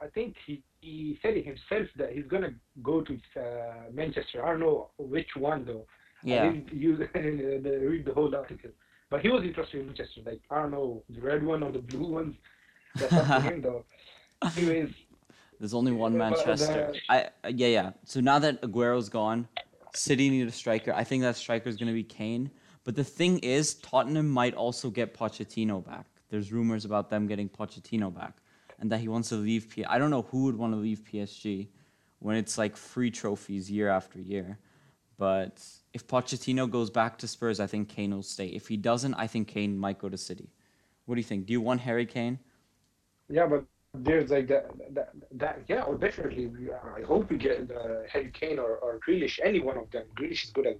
I 0.00 0.06
think 0.08 0.36
he, 0.46 0.62
he 0.80 1.18
said 1.22 1.34
it 1.34 1.44
himself 1.44 1.88
that 1.96 2.12
he's 2.12 2.26
going 2.26 2.42
to 2.42 2.54
go 2.82 3.02
to 3.02 3.14
uh, 3.36 3.90
Manchester. 3.92 4.44
I 4.44 4.50
don't 4.50 4.60
know 4.60 4.90
which 4.98 5.30
one 5.36 5.64
though. 5.64 5.86
Yeah. 6.22 6.44
I 6.44 6.52
didn't 6.52 6.72
use 6.72 6.98
the, 7.14 7.86
read 7.88 8.04
the 8.04 8.14
whole 8.14 8.34
article. 8.34 8.70
But 9.10 9.20
he 9.20 9.28
was 9.28 9.42
interested 9.42 9.80
in 9.80 9.86
Manchester. 9.86 10.20
Like 10.24 10.40
I 10.50 10.62
don't 10.62 10.70
know 10.70 11.02
the 11.10 11.20
red 11.20 11.44
one 11.44 11.62
or 11.62 11.72
the 11.72 11.80
blue 11.80 12.12
ones 12.12 12.36
that's 12.94 13.12
up 13.12 13.26
to 13.26 13.40
him 13.40 13.62
though. 13.62 13.84
Anyways 14.56 14.92
there's 15.62 15.74
only 15.74 15.92
one 15.92 16.18
Manchester. 16.18 16.92
I 17.08 17.28
yeah 17.48 17.68
yeah. 17.68 17.90
So 18.04 18.20
now 18.20 18.40
that 18.40 18.60
Aguero's 18.62 19.08
gone, 19.08 19.46
City 19.94 20.28
need 20.28 20.48
a 20.48 20.50
striker. 20.50 20.92
I 20.92 21.04
think 21.04 21.22
that 21.22 21.36
striker 21.36 21.68
is 21.68 21.76
going 21.76 21.86
to 21.86 21.94
be 21.94 22.02
Kane. 22.02 22.50
But 22.82 22.96
the 22.96 23.04
thing 23.04 23.38
is, 23.38 23.74
Tottenham 23.74 24.28
might 24.28 24.54
also 24.54 24.90
get 24.90 25.14
Pochettino 25.14 25.86
back. 25.86 26.06
There's 26.30 26.52
rumors 26.52 26.84
about 26.84 27.10
them 27.10 27.28
getting 27.28 27.48
Pochettino 27.48 28.12
back, 28.12 28.38
and 28.80 28.90
that 28.90 28.98
he 28.98 29.06
wants 29.06 29.28
to 29.28 29.36
leave. 29.36 29.68
P- 29.68 29.84
I 29.84 29.98
don't 29.98 30.10
know 30.10 30.22
who 30.22 30.46
would 30.46 30.56
want 30.56 30.72
to 30.72 30.80
leave 30.80 31.04
PSG 31.04 31.68
when 32.18 32.34
it's 32.34 32.58
like 32.58 32.76
free 32.76 33.12
trophies 33.12 33.70
year 33.70 33.88
after 33.88 34.18
year. 34.20 34.58
But 35.16 35.64
if 35.94 36.08
Pochettino 36.08 36.68
goes 36.68 36.90
back 36.90 37.18
to 37.18 37.28
Spurs, 37.28 37.60
I 37.60 37.68
think 37.68 37.88
Kane 37.88 38.12
will 38.12 38.24
stay. 38.24 38.48
If 38.48 38.66
he 38.66 38.76
doesn't, 38.76 39.14
I 39.14 39.28
think 39.28 39.46
Kane 39.46 39.78
might 39.78 40.00
go 40.00 40.08
to 40.08 40.18
City. 40.18 40.50
What 41.04 41.14
do 41.14 41.20
you 41.20 41.24
think? 41.24 41.46
Do 41.46 41.52
you 41.52 41.60
want 41.60 41.82
Harry 41.82 42.06
Kane? 42.06 42.40
Yeah, 43.28 43.46
but 43.46 43.64
there's 43.94 44.30
like 44.30 44.48
that, 44.48 44.70
that, 44.94 45.10
that 45.32 45.62
yeah, 45.68 45.84
well, 45.86 45.98
definitely. 45.98 46.50
I 46.96 47.02
hope 47.02 47.30
we 47.30 47.36
get 47.36 47.70
uh, 47.70 48.08
Harry 48.10 48.30
Kane 48.32 48.58
or, 48.58 48.76
or 48.78 48.98
Grealish, 49.06 49.38
any 49.44 49.60
one 49.60 49.76
of 49.76 49.90
them. 49.90 50.04
Grealish 50.16 50.44
is 50.44 50.50
good 50.50 50.66
at. 50.66 50.78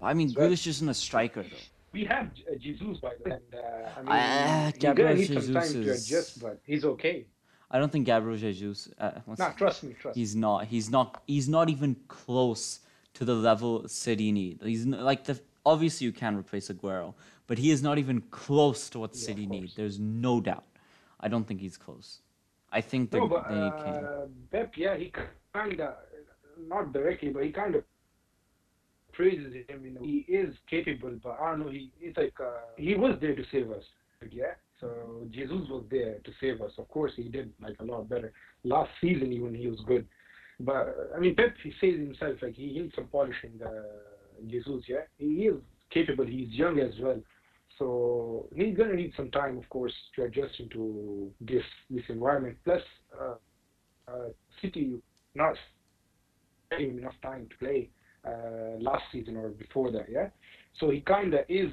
I 0.00 0.14
mean. 0.14 0.32
Grealish 0.32 0.66
isn't 0.66 0.88
a 0.88 0.94
striker 0.94 1.42
though. 1.42 1.56
We 1.92 2.04
have 2.06 2.30
uh, 2.50 2.56
Jesus 2.58 2.98
by 2.98 3.12
the 3.22 3.34
uh, 3.34 3.36
I 3.98 4.02
mean, 4.02 4.08
Ah, 4.08 4.64
he's 4.72 4.78
Gabriel 4.78 5.08
gonna 5.08 5.20
need 5.20 5.26
some 5.26 5.52
time 5.54 5.62
Jesus 5.62 5.72
to 5.72 5.92
adjust, 5.92 6.40
but 6.40 6.58
he's 6.64 6.84
okay. 6.86 7.26
I 7.70 7.78
don't 7.78 7.92
think 7.92 8.06
Gabriel 8.06 8.36
Jesus. 8.38 8.88
Uh, 8.98 9.12
Nah, 9.38 9.50
trust 9.52 9.82
me, 9.84 9.94
trust. 10.00 10.16
me. 10.16 10.22
he's 10.22 10.34
not. 10.34 10.64
He's 10.66 10.90
not. 10.90 11.22
He's 11.26 11.48
not 11.48 11.68
even 11.68 11.96
close 12.08 12.80
to 13.14 13.24
the 13.26 13.34
level 13.34 13.86
City 13.88 14.32
need. 14.32 14.60
He's 14.62 14.86
n- 14.86 14.92
like 14.92 15.24
the. 15.24 15.38
Obviously, 15.64 16.06
you 16.06 16.12
can 16.12 16.34
replace 16.36 16.68
Aguero, 16.70 17.14
but 17.46 17.56
he 17.58 17.70
is 17.70 17.82
not 17.82 17.98
even 17.98 18.20
close 18.30 18.88
to 18.90 18.98
what 18.98 19.14
Yeah, 19.14 19.26
City 19.26 19.46
need. 19.46 19.70
There's 19.76 19.98
no 20.00 20.40
doubt. 20.40 20.64
I 21.22 21.28
don't 21.28 21.46
think 21.46 21.60
he's 21.60 21.76
close. 21.76 22.20
I 22.72 22.80
think 22.80 23.10
they 23.10 23.18
No, 23.18 23.28
but 23.28 23.48
they 23.48 23.54
uh, 23.54 24.26
Pep, 24.50 24.72
yeah, 24.76 24.96
he 24.96 25.12
kind 25.54 25.80
of 25.80 25.94
not 26.66 26.92
directly, 26.92 27.30
but 27.30 27.44
he 27.44 27.52
kind 27.52 27.74
of 27.74 27.84
praises 29.12 29.52
him. 29.68 29.84
You 29.84 29.90
know, 29.92 30.00
he 30.02 30.24
is 30.28 30.54
capable, 30.68 31.18
but 31.22 31.38
I 31.40 31.50
don't 31.50 31.60
know. 31.60 31.70
He 31.70 31.90
it's 32.00 32.16
like 32.16 32.34
uh, 32.40 32.60
he 32.76 32.94
was 32.94 33.16
there 33.20 33.36
to 33.36 33.44
save 33.52 33.70
us. 33.70 33.84
Yeah. 34.30 34.54
So 34.80 35.26
Jesus 35.30 35.68
was 35.68 35.84
there 35.90 36.18
to 36.24 36.30
save 36.40 36.60
us. 36.60 36.72
Of 36.78 36.88
course, 36.88 37.12
he 37.14 37.24
did 37.24 37.52
like 37.62 37.76
a 37.78 37.84
lot 37.84 38.08
better 38.08 38.32
last 38.64 38.90
season. 39.00 39.32
Even 39.32 39.54
he 39.54 39.68
was 39.68 39.80
good, 39.86 40.06
but 40.60 41.12
I 41.14 41.20
mean, 41.20 41.36
Pep 41.36 41.54
he 41.62 41.72
says 41.80 41.98
himself 41.98 42.38
like 42.42 42.54
he 42.54 42.66
needs 42.72 42.94
some 42.94 43.06
polishing. 43.06 43.60
Uh, 43.64 44.48
Jesus, 44.48 44.82
yeah, 44.88 45.04
he 45.18 45.46
is 45.46 45.56
capable. 45.90 46.26
He's 46.26 46.48
young 46.50 46.80
as 46.80 46.92
well. 47.00 47.20
So 47.82 48.46
he's 48.54 48.76
gonna 48.76 48.94
need 48.94 49.12
some 49.16 49.30
time, 49.32 49.58
of 49.58 49.68
course, 49.68 49.92
to 50.14 50.22
adjust 50.22 50.60
into 50.60 51.32
this 51.40 51.64
this 51.90 52.04
environment. 52.08 52.56
Plus, 52.64 52.82
uh, 53.20 53.34
uh, 54.06 54.28
City 54.60 55.02
not 55.34 55.56
gave 56.70 56.90
him 56.90 56.98
enough 56.98 57.18
time 57.22 57.48
to 57.50 57.56
play 57.56 57.90
uh, 58.24 58.78
last 58.78 59.02
season 59.10 59.36
or 59.36 59.48
before 59.48 59.90
that, 59.90 60.06
yeah. 60.08 60.28
So 60.78 60.90
he 60.90 61.00
kind 61.00 61.34
of 61.34 61.40
is 61.48 61.72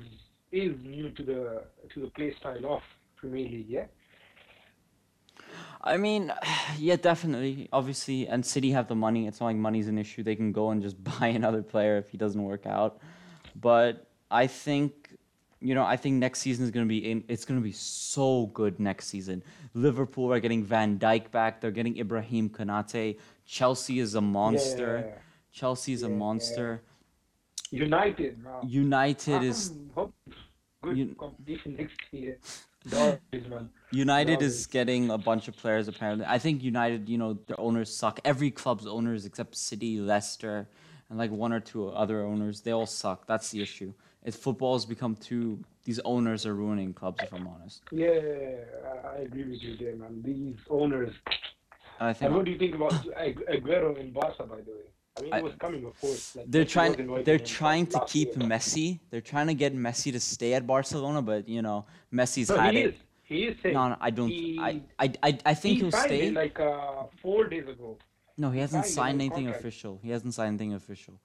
is 0.51 0.73
new 0.81 1.11
to 1.11 1.23
the 1.23 1.63
to 1.93 2.01
the 2.01 2.07
play 2.07 2.33
style 2.39 2.65
of 2.65 2.81
Premier 3.17 3.47
League, 3.47 3.69
yeah. 3.69 3.85
I 5.81 5.97
mean, 5.97 6.33
yeah, 6.79 6.95
definitely. 6.95 7.69
Obviously, 7.71 8.27
and 8.27 8.43
City 8.43 8.71
have 8.71 8.87
the 8.87 8.95
money. 8.95 9.27
It's 9.27 9.41
not 9.41 9.47
like 9.47 9.57
money's 9.57 9.87
an 9.87 9.99
issue. 9.99 10.23
They 10.23 10.35
can 10.35 10.53
go 10.53 10.71
and 10.71 10.81
just 10.81 10.97
buy 11.19 11.27
another 11.27 11.61
player 11.61 11.97
if 11.97 12.09
he 12.09 12.17
doesn't 12.17 12.43
work 12.43 12.65
out. 12.65 12.99
But 13.55 14.07
I 14.31 14.47
think, 14.47 15.18
you 15.61 15.75
know, 15.75 15.83
I 15.83 15.97
think 15.97 16.15
next 16.15 16.39
season 16.39 16.63
is 16.65 16.71
going 16.71 16.85
to 16.85 16.89
be 16.89 17.11
in. 17.11 17.23
It's 17.27 17.45
going 17.45 17.59
to 17.59 17.63
be 17.63 17.71
so 17.73 18.47
good 18.47 18.79
next 18.79 19.07
season. 19.07 19.43
Liverpool 19.73 20.31
are 20.31 20.39
getting 20.39 20.63
Van 20.63 20.97
Dijk 20.97 21.31
back. 21.31 21.59
They're 21.59 21.71
getting 21.71 21.97
Ibrahim 21.97 22.49
Konate. 22.49 23.17
Chelsea 23.45 23.99
is 23.99 24.15
a 24.15 24.21
monster. 24.21 25.05
Yeah. 25.05 25.21
Chelsea 25.51 25.93
is 25.93 26.03
a 26.03 26.05
Yeah, 26.07 26.11
yeah. 26.11 26.17
monster. 26.17 26.81
United. 27.71 28.37
United 28.63 29.43
is 29.43 29.69
I'm 29.69 29.91
hoping 29.95 30.13
good 30.81 31.17
competition 31.17 31.75
next 31.77 31.99
year. 32.11 32.37
United 33.91 34.41
is 34.41 34.65
getting 34.65 35.09
a 35.11 35.17
bunch 35.17 35.47
of 35.47 35.57
players 35.57 35.87
apparently. 35.87 36.25
I 36.27 36.39
think 36.39 36.63
United, 36.63 37.09
you 37.09 37.17
know, 37.17 37.33
their 37.47 37.59
owners 37.59 37.93
suck. 37.93 38.19
Every 38.23 38.49
club's 38.51 38.87
owners 38.87 39.25
except 39.25 39.55
City, 39.55 39.99
Leicester, 39.99 40.67
and 41.09 41.19
like 41.19 41.31
one 41.31 41.51
or 41.51 41.59
two 41.59 41.89
other 41.89 42.23
owners, 42.23 42.61
they 42.61 42.71
all 42.71 42.85
suck. 42.85 43.27
That's 43.27 43.49
the 43.51 43.61
issue. 43.61 43.93
It's 44.23 44.35
football's 44.37 44.85
become 44.85 45.15
too. 45.15 45.63
These 45.85 45.99
owners 45.99 46.45
are 46.45 46.53
ruining 46.53 46.93
clubs, 46.93 47.23
if 47.23 47.33
I'm 47.33 47.47
honest. 47.47 47.81
Yeah, 47.91 48.09
I- 49.05 49.21
agree 49.21 49.43
with 49.49 49.61
you 49.63 49.77
there, 49.77 49.95
man. 49.95 50.21
These 50.21 50.57
owners. 50.69 51.13
And 51.25 51.35
I 51.99 52.07
And 52.09 52.17
think 52.17 52.31
what 52.33 52.45
do 52.45 52.51
you 52.51 52.57
think 52.57 52.75
about 52.75 52.91
Agu- 52.93 53.47
Aguero 53.49 53.97
in 53.97 54.11
Barca, 54.11 54.43
by 54.43 54.57
the 54.57 54.71
way? 54.71 54.87
I 55.17 55.21
mean, 55.21 55.33
it 55.33 55.43
was 55.43 55.53
coming, 55.59 55.85
of 55.85 55.99
course. 55.99 56.35
Like, 56.35 56.45
they're 56.51 56.65
trying. 56.65 57.23
They're 57.23 57.39
trying 57.39 57.87
to 57.87 57.99
keep 58.07 58.29
year. 58.37 58.47
Messi. 58.47 58.99
They're 59.09 59.21
trying 59.33 59.47
to 59.47 59.53
get 59.53 59.75
Messi 59.75 60.11
to 60.11 60.19
stay 60.19 60.53
at 60.53 60.65
Barcelona, 60.67 61.21
but 61.21 61.47
you 61.49 61.61
know, 61.61 61.85
Messi's 62.13 62.49
No, 62.49 62.57
had 62.57 62.73
he 62.73 62.81
it. 62.81 62.89
is. 62.93 62.95
He 63.23 63.43
is 63.47 63.57
saying. 63.61 63.73
No, 63.75 63.89
no, 63.89 63.97
I 63.99 64.09
don't. 64.11 64.29
He- 64.29 64.57
I, 64.59 64.81
I, 64.97 65.11
I, 65.23 65.37
I 65.45 65.53
think 65.53 65.75
he 65.75 65.79
he'll 65.81 65.91
signed 65.91 66.05
stay. 66.05 66.27
it 66.27 66.33
like 66.33 66.59
uh, 66.59 67.03
four 67.21 67.45
days 67.47 67.67
ago. 67.67 67.97
no, 68.37 68.49
he 68.51 68.59
hasn't 68.59 68.85
signed 68.85 68.93
signed 68.95 69.21
anything 69.21 69.45
contract. 69.45 69.59
official. 69.65 69.99
He 70.01 70.09
hasn't 70.11 70.33
signed 70.33 70.49
anything 70.61 70.73
official. 70.75 71.19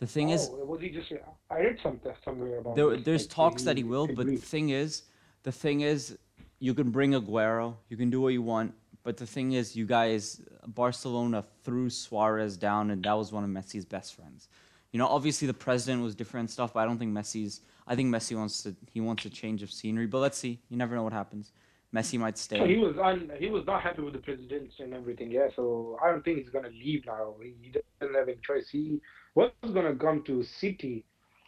The 0.00 0.06
thing 0.06 0.30
oh, 0.30 0.34
is, 0.34 0.48
was 0.50 0.80
he 0.80 0.88
just? 0.88 1.12
I 1.50 1.58
read 1.58 1.78
something 1.82 2.12
somewhere 2.24 2.58
about. 2.58 2.74
there, 2.74 2.96
there's 2.96 3.24
like, 3.24 3.30
talks 3.30 3.62
that 3.64 3.76
he 3.76 3.84
will, 3.84 4.06
but 4.06 4.26
the 4.26 4.36
thing 4.36 4.70
is, 4.70 5.02
the 5.42 5.52
thing 5.52 5.82
is, 5.82 6.16
you 6.58 6.72
can 6.74 6.90
bring 6.90 7.12
Aguero, 7.12 7.76
you 7.90 7.98
can 7.98 8.08
do 8.08 8.20
what 8.22 8.32
you 8.32 8.40
want, 8.40 8.74
but 9.02 9.18
the 9.18 9.26
thing 9.26 9.52
is, 9.52 9.76
you 9.76 9.84
guys, 9.86 10.40
Barcelona 10.66 11.44
threw 11.64 11.90
Suarez 11.90 12.56
down, 12.56 12.90
and 12.90 13.02
that 13.02 13.12
was 13.12 13.30
one 13.30 13.44
of 13.44 13.50
Messi's 13.50 13.84
best 13.84 14.14
friends. 14.14 14.48
You 14.92 14.98
know, 14.98 15.06
obviously 15.06 15.46
the 15.46 15.54
president 15.54 16.02
was 16.02 16.14
different 16.14 16.44
and 16.44 16.50
stuff, 16.50 16.72
but 16.72 16.80
I 16.80 16.84
don't 16.86 16.98
think 16.98 17.12
Messi's. 17.12 17.60
I 17.86 17.94
think 17.94 18.14
Messi 18.14 18.36
wants 18.36 18.62
to. 18.62 18.74
He 18.90 19.00
wants 19.00 19.24
a 19.26 19.30
change 19.30 19.62
of 19.62 19.70
scenery, 19.70 20.06
but 20.06 20.18
let's 20.18 20.38
see. 20.38 20.60
You 20.70 20.76
never 20.76 20.94
know 20.96 21.02
what 21.02 21.12
happens. 21.12 21.52
Messi 21.94 22.18
might 22.18 22.38
So 22.38 22.54
he 22.54 22.74
stay. 22.74 22.78
was 22.78 22.96
un, 22.98 23.30
he 23.38 23.48
was 23.50 23.66
not 23.66 23.82
happy 23.82 24.02
with 24.02 24.14
the 24.14 24.20
president 24.20 24.70
and 24.78 24.94
everything. 24.94 25.30
Yeah, 25.30 25.48
so 25.56 25.98
I 26.02 26.10
don't 26.10 26.24
think 26.24 26.38
he's 26.38 26.50
gonna 26.50 26.68
leave 26.68 27.04
now. 27.04 27.34
He, 27.42 27.54
he 27.60 27.70
doesn't 27.70 28.14
have 28.14 28.28
any 28.28 28.38
choice. 28.46 28.68
He 28.70 29.00
was 29.34 29.52
gonna 29.52 29.76
come 29.80 30.06
to 30.06 30.24
City, 30.24 30.90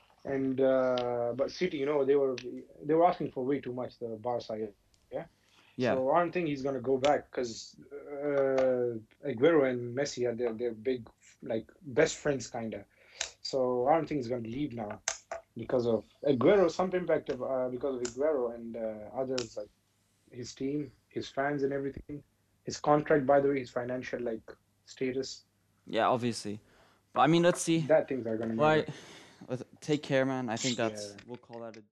and 0.08 0.44
uh, 0.60 1.32
but 1.34 1.50
City, 1.50 1.78
you 1.78 1.86
know, 1.86 2.04
they 2.04 2.14
were 2.14 2.34
they 2.84 2.94
were 2.94 3.06
asking 3.06 3.30
for 3.30 3.44
way 3.44 3.60
too 3.60 3.72
much. 3.72 3.98
The 3.98 4.08
Barca, 4.20 4.56
yeah. 5.12 5.24
Yeah, 5.76 5.98
So 5.98 6.10
I 6.10 6.20
don't 6.20 6.32
think 6.32 6.48
he's 6.48 6.62
gonna 6.62 6.80
go 6.80 6.96
back 6.98 7.30
because 7.30 7.76
uh, 7.92 8.98
Aguero 9.26 9.68
and 9.70 9.96
Messi 9.96 10.28
are 10.28 10.34
their 10.34 10.52
their 10.52 10.72
big 10.72 11.06
like 11.42 11.66
best 11.82 12.16
friends 12.16 12.48
kinda. 12.50 12.84
So 13.42 13.86
I 13.88 13.94
don't 13.94 14.06
think 14.06 14.18
he's 14.18 14.28
gonna 14.28 14.48
leave 14.48 14.74
now 14.74 15.00
because 15.56 15.86
of 15.86 16.04
Aguero. 16.26 16.70
Some 16.70 16.92
impact 16.94 17.30
of 17.30 17.42
uh, 17.42 17.68
because 17.70 17.96
of 17.96 18.02
Aguero 18.02 18.54
and 18.54 18.76
uh, 18.76 19.20
others 19.20 19.56
like 19.56 19.70
his 20.30 20.54
team, 20.54 20.92
his 21.08 21.28
fans, 21.28 21.62
and 21.62 21.72
everything. 21.72 22.22
His 22.64 22.80
contract, 22.80 23.26
by 23.26 23.40
the 23.40 23.48
way, 23.48 23.60
his 23.60 23.70
financial 23.70 24.20
like 24.20 24.44
status. 24.86 25.44
yeah, 25.86 26.08
obviously. 26.08 26.60
But 27.14 27.22
I 27.22 27.26
mean, 27.26 27.42
let's 27.42 27.60
see. 27.60 27.80
That 27.80 28.08
things 28.08 28.26
are 28.26 28.36
gonna 28.36 28.54
Well, 28.54 28.76
matter. 28.76 28.92
Take 29.80 30.02
care, 30.02 30.24
man. 30.24 30.48
I 30.48 30.56
think 30.56 30.76
that's. 30.76 31.08
Yeah. 31.10 31.22
We'll 31.26 31.36
call 31.36 31.60
that 31.60 31.76
a. 31.76 31.82